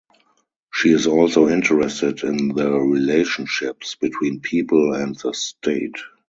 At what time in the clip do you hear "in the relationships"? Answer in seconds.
2.23-3.93